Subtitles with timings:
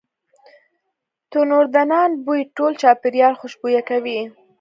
[1.31, 4.19] تنوردنان بوی ټول چاپیریال خوشبویه کوي.